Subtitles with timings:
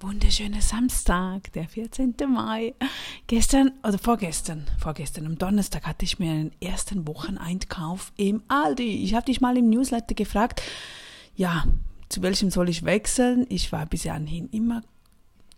[0.00, 2.14] wunderschöner Samstag, der 14.
[2.28, 2.74] Mai.
[3.26, 9.04] Gestern oder vorgestern, vorgestern am Donnerstag hatte ich mir einen ersten Wocheneinkauf im Aldi.
[9.04, 10.62] Ich habe dich mal im Newsletter gefragt,
[11.34, 11.64] ja,
[12.08, 13.46] zu welchem soll ich wechseln?
[13.48, 14.82] Ich war bis anhin immer,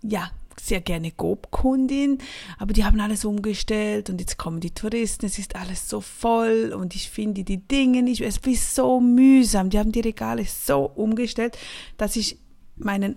[0.03, 0.31] ja,
[0.61, 2.19] sehr gerne Coop-Kundin,
[2.59, 6.75] aber die haben alles umgestellt und jetzt kommen die Touristen, es ist alles so voll
[6.77, 10.91] und ich finde die Dinge nicht, es ist so mühsam, die haben die Regale so
[10.95, 11.57] umgestellt,
[11.97, 12.39] dass ich
[12.77, 13.17] meinen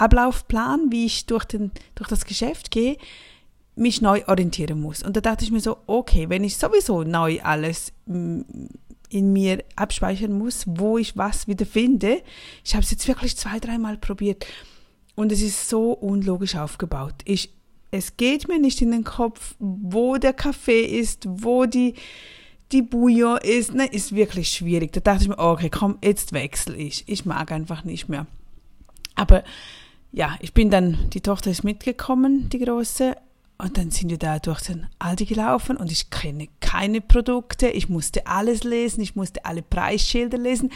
[0.00, 2.96] Ablaufplan, wie ich durch, den, durch das Geschäft gehe,
[3.76, 5.02] mich neu orientieren muss.
[5.02, 8.40] Und da dachte ich mir so, okay, wenn ich sowieso neu alles mm,
[9.08, 12.22] in mir abspeichern muss, wo ich was wieder finde,
[12.64, 14.46] ich habe es jetzt wirklich zwei, dreimal probiert
[15.16, 17.14] und es ist so unlogisch aufgebaut.
[17.24, 17.52] Ich,
[17.90, 21.94] es geht mir nicht in den Kopf, wo der Kaffee ist, wo die,
[22.72, 23.74] die Bouillon ist.
[23.74, 24.92] Ne, ist wirklich schwierig.
[24.92, 27.04] Da dachte ich mir, okay, komm, jetzt wechsle ich.
[27.08, 28.26] Ich mag einfach nicht mehr.
[29.16, 29.42] Aber
[30.12, 33.16] ja, ich bin dann, die Tochter ist mitgekommen, die große,
[33.58, 37.68] und dann sind wir da durch den Aldi gelaufen und ich kenne keine Produkte.
[37.68, 40.72] Ich musste alles lesen, ich musste alle Preisschilder lesen.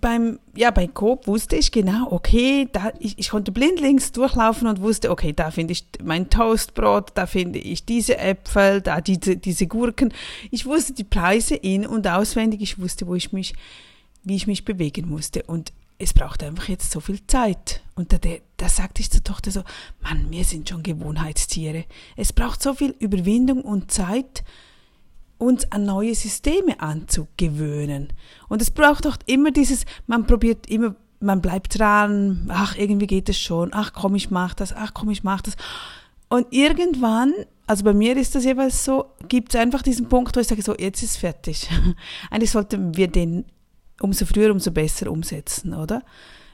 [0.00, 4.80] Beim, ja, bei Coop wusste ich genau, okay, da, ich, ich konnte blindlings durchlaufen und
[4.80, 9.68] wusste, okay, da finde ich mein Toastbrot, da finde ich diese Äpfel, da diese, diese
[9.68, 10.12] Gurken.
[10.50, 13.54] Ich wusste die Preise in- und auswendig, ich wusste, wo ich mich,
[14.24, 15.44] wie ich mich bewegen musste.
[15.44, 17.82] Und es braucht einfach jetzt so viel Zeit.
[17.94, 18.18] Und da,
[18.56, 19.62] da sagte ich zur Tochter so,
[20.00, 21.84] Mann, wir sind schon Gewohnheitstiere.
[22.16, 24.42] Es braucht so viel Überwindung und Zeit,
[25.36, 28.12] uns an neue Systeme anzugewöhnen.
[28.48, 33.28] Und es braucht auch immer dieses, man probiert immer, man bleibt dran, ach, irgendwie geht
[33.28, 35.56] es schon, ach komm, ich mach das, ach komm, ich mach das.
[36.30, 37.34] Und irgendwann,
[37.66, 40.62] also bei mir ist das jeweils so, gibt es einfach diesen Punkt, wo ich sage,
[40.62, 41.68] so, jetzt ist fertig.
[42.30, 43.44] Eigentlich sollten wir den
[44.00, 46.02] umso früher, umso besser umsetzen, oder?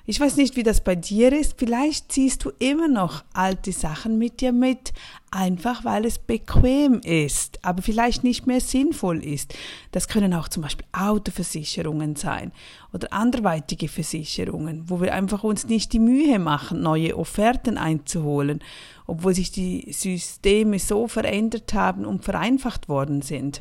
[0.08, 1.56] Ich weiß nicht, wie das bei dir ist.
[1.58, 4.92] Vielleicht ziehst du immer noch alte Sachen mit dir mit,
[5.32, 9.56] einfach weil es bequem ist, aber vielleicht nicht mehr sinnvoll ist.
[9.90, 12.52] Das können auch zum Beispiel Autoversicherungen sein
[12.92, 18.60] oder anderweitige Versicherungen, wo wir einfach uns nicht die Mühe machen, neue Offerten einzuholen,
[19.08, 23.60] obwohl sich die Systeme so verändert haben und vereinfacht worden sind.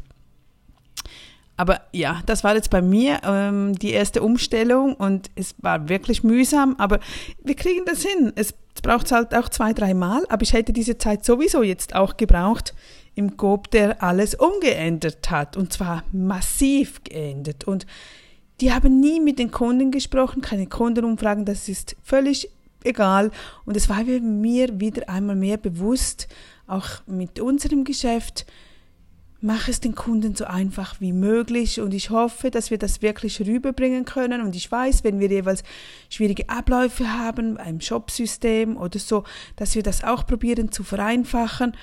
[1.57, 6.23] Aber ja, das war jetzt bei mir ähm, die erste Umstellung und es war wirklich
[6.23, 6.99] mühsam, aber
[7.43, 8.33] wir kriegen das hin.
[8.35, 12.17] Es braucht halt auch zwei, drei Mal, aber ich hätte diese Zeit sowieso jetzt auch
[12.17, 12.73] gebraucht
[13.15, 17.63] im GOB, der alles umgeändert hat und zwar massiv geändert.
[17.63, 17.87] Und
[18.61, 22.49] die haben nie mit den Kunden gesprochen, keine Kundenumfragen, das ist völlig
[22.83, 23.31] egal.
[23.65, 26.27] Und es war mir wieder einmal mehr bewusst,
[26.67, 28.45] auch mit unserem Geschäft,
[29.45, 33.39] mach es den Kunden so einfach wie möglich und ich hoffe, dass wir das wirklich
[33.39, 35.63] rüberbringen können und ich weiß, wenn wir jeweils
[36.09, 39.23] schwierige Abläufe haben, ein Shopsystem oder so,
[39.55, 41.77] dass wir das auch probieren zu vereinfachen.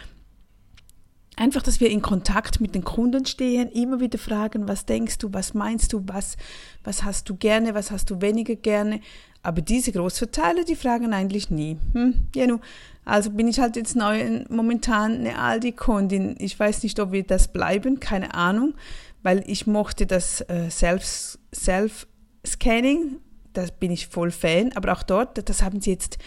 [1.36, 5.32] Einfach, dass wir in Kontakt mit den Kunden stehen, immer wieder fragen, was denkst du,
[5.32, 6.36] was meinst du, was,
[6.82, 9.00] was hast du gerne, was hast du weniger gerne.
[9.42, 11.76] Aber diese Großverteiler, die fragen eigentlich nie.
[11.94, 12.60] Hm, ja, nu,
[13.04, 16.36] also bin ich halt jetzt neu, momentan eine Aldi-Kundin.
[16.38, 18.74] Ich weiß nicht, ob wir das bleiben, keine Ahnung,
[19.22, 23.16] weil ich mochte das äh, Self-Scanning,
[23.52, 26.18] da bin ich voll Fan, aber auch dort, das haben sie jetzt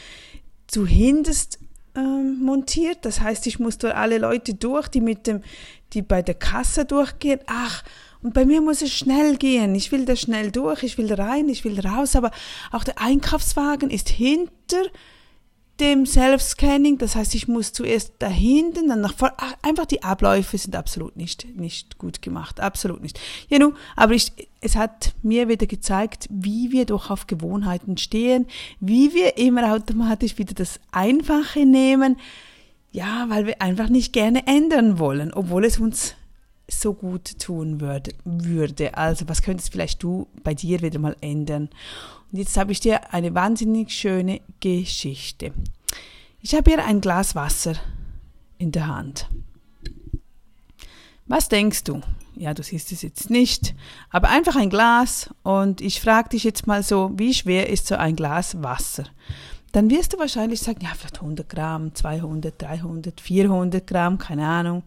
[0.68, 1.60] zu hinterst
[1.96, 3.00] ähm, montiert.
[3.04, 5.42] Das heißt, ich muss durch alle Leute durch, die mit dem,
[5.94, 7.40] die bei der Kasse durchgehen.
[7.48, 7.84] Ach,
[8.26, 9.76] und bei mir muss es schnell gehen.
[9.76, 12.32] Ich will da schnell durch, ich will rein, ich will raus, aber
[12.72, 14.82] auch der Einkaufswagen ist hinter
[15.80, 19.36] dem Self-Scanning, das heißt, ich muss zuerst da hinten, dann nach vorne.
[19.62, 22.60] Einfach die Abläufe sind absolut nicht, nicht gut gemacht.
[22.60, 23.20] Absolut nicht.
[23.48, 28.48] Ja, nun, aber ich, es hat mir wieder gezeigt, wie wir doch auf Gewohnheiten stehen,
[28.80, 32.18] wie wir immer automatisch wieder das Einfache nehmen.
[32.92, 36.16] Ja, weil wir einfach nicht gerne ändern wollen, obwohl es uns
[36.70, 38.12] so gut tun würde.
[38.24, 38.98] würde.
[38.98, 41.70] Also, was könntest vielleicht du bei dir wieder mal ändern?
[42.32, 45.54] Und jetzt habe ich dir eine wahnsinnig schöne Geschichte.
[46.42, 47.76] Ich habe hier ein Glas Wasser
[48.58, 49.30] in der Hand.
[51.28, 52.02] Was denkst du?
[52.36, 53.74] Ja, du siehst es jetzt nicht,
[54.10, 57.96] aber einfach ein Glas und ich frage dich jetzt mal so, wie schwer ist so
[57.96, 59.06] ein Glas Wasser?
[59.76, 64.84] Dann wirst du wahrscheinlich sagen, ja, vielleicht 100 Gramm, 200, 300, 400 Gramm, keine Ahnung.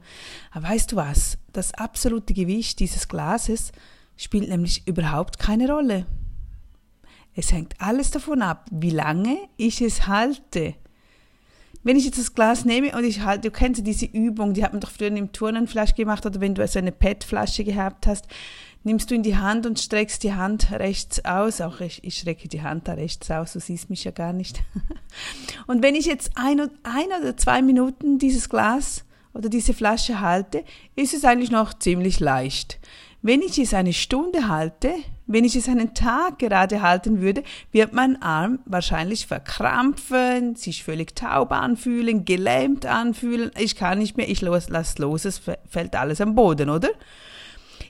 [0.51, 1.37] Aber weißt du was?
[1.53, 3.73] Das absolute Gewicht dieses Glases
[4.17, 6.07] spielt nämlich überhaupt keine Rolle.
[7.35, 10.75] Es hängt alles davon ab, wie lange ich es halte.
[11.83, 14.65] Wenn ich jetzt das Glas nehme und ich halte, du kennst ja diese Übung, die
[14.65, 18.07] hat man doch früher im Turnen vielleicht gemacht oder wenn du so eine PET-Flasche gehabt
[18.07, 18.27] hast,
[18.89, 21.61] nimmst du in die Hand und streckst die Hand rechts aus.
[21.61, 24.63] Auch ich, ich strecke die Hand da rechts aus, du siehst mich ja gar nicht.
[25.67, 29.05] und wenn ich jetzt ein, ein oder zwei Minuten dieses Glas
[29.35, 30.65] oder diese Flasche halte,
[30.97, 32.81] ist es eigentlich noch ziemlich leicht.
[33.21, 34.95] Wenn ich es eine Stunde halte,
[35.27, 37.43] wenn ich es einen Tag gerade halten würde,
[37.73, 43.51] wird mein Arm wahrscheinlich verkrampfen, sich völlig taub anfühlen, gelähmt anfühlen.
[43.59, 46.89] Ich kann nicht mehr, ich los, lass los, es fällt alles am Boden, oder?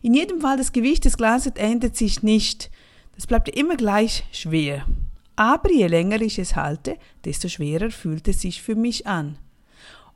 [0.03, 2.71] In jedem Fall, das Gewicht des Glases ändert sich nicht.
[3.15, 4.87] Das bleibt immer gleich schwer.
[5.35, 9.39] Aber je länger ich es halte, desto schwerer fühlt es sich für mich an.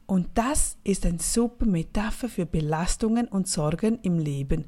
[0.06, 4.64] Und das ist eine super Metapher für Belastungen und Sorgen im Leben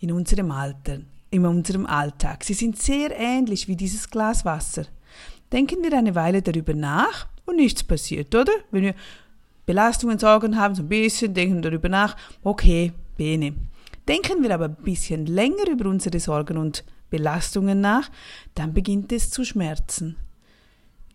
[0.00, 1.00] in unserem Alter,
[1.30, 2.42] in unserem Alltag.
[2.44, 4.86] Sie sind sehr ähnlich wie dieses Glas Wasser.
[5.52, 8.52] Denken wir eine Weile darüber nach und nichts passiert, oder?
[8.70, 8.94] Wenn wir
[9.66, 13.54] Belastungen, Sorgen haben, so ein bisschen, denken darüber nach, okay, bene.
[14.08, 18.10] Denken wir aber ein bisschen länger über unsere Sorgen und Belastungen nach,
[18.54, 20.16] dann beginnt es zu schmerzen.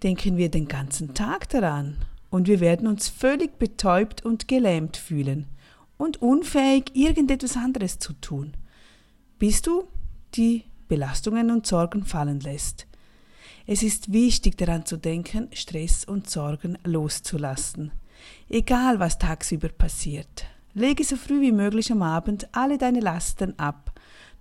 [0.03, 1.97] Denken wir den ganzen Tag daran
[2.29, 5.47] und wir werden uns völlig betäubt und gelähmt fühlen
[5.97, 8.53] und unfähig, irgendetwas anderes zu tun
[9.39, 9.87] bis du
[10.35, 12.87] die Belastungen und Sorgen fallen lässt.
[13.65, 17.91] Es ist wichtig daran zu denken, Stress und Sorgen loszulassen.
[18.49, 20.45] Egal was tagsüber passiert.
[20.73, 23.91] Lege so früh wie möglich am Abend alle deine Lasten ab.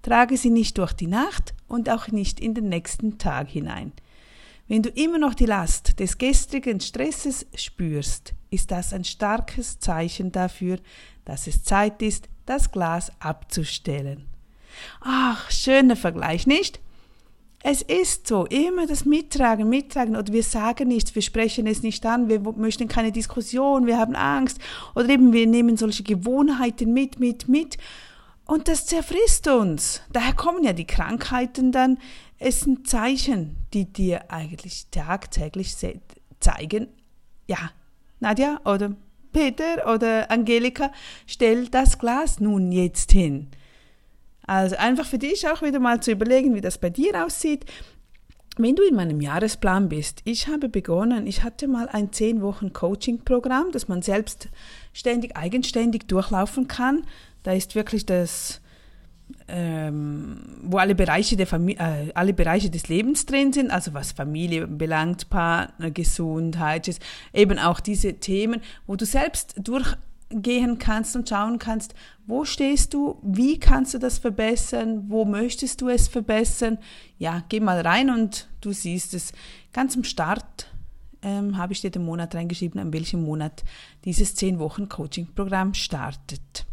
[0.03, 3.93] Trage sie nicht durch die Nacht und auch nicht in den nächsten Tag hinein.
[4.69, 10.33] Wenn du immer noch die Last des gestrigen Stresses spürst, ist das ein starkes Zeichen
[10.33, 10.79] dafür,
[11.25, 14.27] dass es Zeit ist, das Glas abzustellen.
[15.01, 16.81] Ach, schöner Vergleich, nicht?
[17.69, 22.07] Es ist so, immer das Mittragen, Mittragen oder wir sagen nichts, wir sprechen es nicht
[22.07, 24.61] an, wir möchten keine Diskussion, wir haben Angst
[24.95, 27.77] oder eben wir nehmen solche Gewohnheiten mit, mit, mit
[28.45, 30.01] und das zerfrisst uns.
[30.13, 31.99] Daher kommen ja die Krankheiten dann.
[32.39, 35.75] Es sind Zeichen, die dir eigentlich tagtäglich
[36.39, 36.87] zeigen,
[37.49, 37.73] ja,
[38.21, 38.95] Nadja oder
[39.33, 40.93] Peter oder Angelika,
[41.27, 43.49] stell das Glas nun jetzt hin.
[44.47, 47.65] Also einfach für dich auch wieder mal zu überlegen, wie das bei dir aussieht.
[48.59, 52.73] Wenn du in meinem Jahresplan bist, ich habe begonnen, ich hatte mal ein 10 Wochen
[52.73, 57.03] Coaching-Programm, das man selbstständig, eigenständig durchlaufen kann.
[57.43, 58.63] Da ist wirklich das,
[59.49, 64.67] ähm, wo alle Bereiche, der äh, alle Bereiche des Lebens drin sind, also was Familie
[64.67, 66.99] belangt, Partner, Gesundheit,
[67.35, 69.97] eben auch diese Themen, wo du selbst durch
[70.31, 71.95] gehen kannst und schauen kannst,
[72.27, 76.79] wo stehst du, wie kannst du das verbessern, wo möchtest du es verbessern.
[77.19, 79.33] Ja, geh mal rein und du siehst es.
[79.73, 80.73] Ganz am Start
[81.23, 83.63] ähm, habe ich dir den Monat reingeschrieben, an welchem Monat
[84.05, 86.67] dieses 10 Wochen Coaching-Programm startet.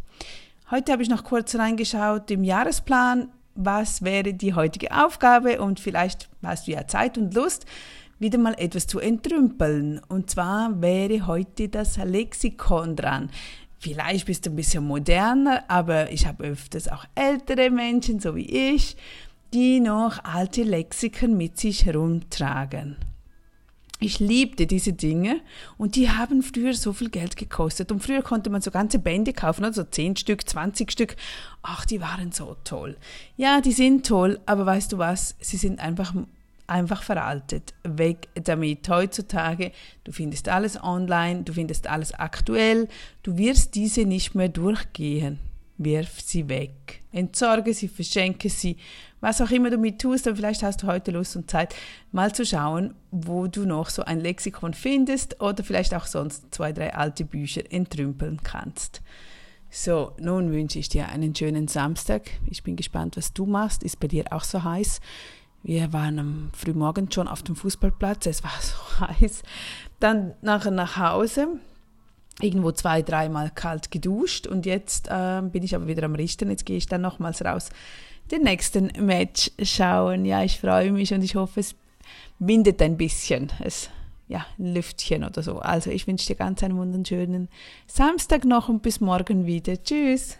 [0.70, 6.28] Heute habe ich noch kurz reingeschaut im Jahresplan, was wäre die heutige Aufgabe und vielleicht
[6.42, 7.66] hast du ja Zeit und Lust,
[8.18, 10.00] wieder mal etwas zu entrümpeln.
[10.08, 13.30] Und zwar wäre heute das Lexikon dran.
[13.78, 18.74] Vielleicht bist du ein bisschen moderner, aber ich habe öfters auch ältere Menschen, so wie
[18.74, 18.96] ich,
[19.52, 22.96] die noch alte Lexiken mit sich herumtragen.
[24.00, 25.40] Ich liebte diese Dinge
[25.78, 27.92] und die haben früher so viel Geld gekostet.
[27.92, 31.16] Und früher konnte man so ganze Bände kaufen, also 10 Stück, 20 Stück.
[31.62, 32.96] Ach, die waren so toll.
[33.36, 35.36] Ja, die sind toll, aber weißt du was?
[35.40, 36.12] Sie sind einfach
[36.66, 37.74] einfach veraltet.
[37.82, 38.88] Weg damit.
[38.88, 39.72] Heutzutage,
[40.04, 42.88] du findest alles online, du findest alles aktuell,
[43.22, 45.38] du wirst diese nicht mehr durchgehen.
[45.76, 47.02] Wirf sie weg.
[47.10, 48.76] Entsorge sie, verschenke sie,
[49.20, 51.74] was auch immer du mit tust, aber vielleicht hast du heute Lust und Zeit,
[52.12, 56.72] mal zu schauen, wo du noch so ein Lexikon findest oder vielleicht auch sonst zwei,
[56.72, 59.02] drei alte Bücher entrümpeln kannst.
[59.68, 62.30] So, nun wünsche ich dir einen schönen Samstag.
[62.46, 63.82] Ich bin gespannt, was du machst.
[63.82, 65.00] Ist bei dir auch so heiß?
[65.64, 69.42] Wir waren am Frühmorgen schon auf dem Fußballplatz, es war so heiß.
[69.98, 71.58] Dann nachher nach Hause,
[72.40, 76.50] irgendwo zwei, dreimal kalt geduscht und jetzt äh, bin ich aber wieder am Richten.
[76.50, 77.70] Jetzt gehe ich dann nochmals raus,
[78.30, 80.26] den nächsten Match schauen.
[80.26, 81.74] Ja, ich freue mich und ich hoffe, es
[82.38, 83.50] windet ein bisschen.
[83.60, 83.88] Es
[84.28, 85.58] ja, ein Lüftchen oder so.
[85.58, 87.48] Also ich wünsche dir ganz einen wunderschönen
[87.86, 89.82] Samstag noch und bis morgen wieder.
[89.82, 90.38] Tschüss.